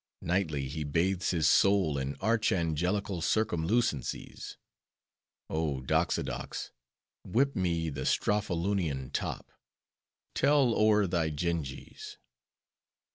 Nightly, 0.23 0.67
he 0.67 0.83
bathes 0.83 1.29
his 1.29 1.47
soul 1.47 1.95
in 1.99 2.15
archangelical 2.21 3.21
circumlucencies. 3.21 4.57
Oh, 5.47 5.81
Doxodox! 5.81 6.71
whip 7.23 7.55
me 7.55 7.87
the 7.89 8.07
Strophalunian 8.07 9.11
top! 9.11 9.51
Tell 10.33 10.73
o'er 10.73 11.05
thy 11.05 11.29
Jynges!" 11.29 12.17